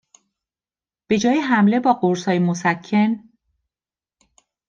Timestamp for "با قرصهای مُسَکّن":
1.79-3.29